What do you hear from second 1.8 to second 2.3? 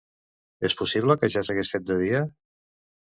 de dia?